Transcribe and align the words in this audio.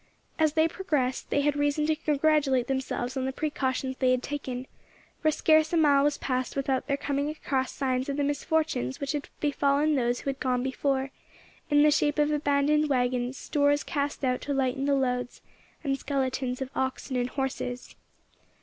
As 0.39 0.53
they 0.53 0.67
progressed 0.67 1.29
they 1.29 1.41
had 1.41 1.55
reason 1.55 1.85
to 1.85 1.95
congratulate 1.95 2.65
themselves 2.65 3.15
on 3.15 3.25
the 3.25 3.31
precautions 3.31 3.97
they 3.97 4.09
had 4.09 4.23
taken, 4.23 4.65
for 5.21 5.29
scarce 5.29 5.73
a 5.73 5.77
mile 5.77 6.03
was 6.03 6.17
passed 6.17 6.55
without 6.55 6.87
their 6.87 6.97
coming 6.97 7.29
across 7.29 7.71
signs 7.71 8.09
of 8.09 8.17
the 8.17 8.23
misfortunes 8.23 8.99
which 8.99 9.11
had 9.11 9.29
befallen 9.41 9.93
those 9.93 10.21
who 10.21 10.31
had 10.31 10.39
gone 10.39 10.63
before, 10.63 11.11
in 11.69 11.83
the 11.83 11.91
shape 11.91 12.17
of 12.17 12.31
abandoned 12.31 12.89
waggons, 12.89 13.37
stores 13.37 13.83
cast 13.83 14.25
out 14.25 14.41
to 14.41 14.55
lighten 14.55 14.85
the 14.85 14.95
loads, 14.95 15.43
and 15.83 15.99
skeletons 15.99 16.63
of 16.63 16.71
oxen 16.75 17.15
and 17.15 17.29
horses. 17.29 17.95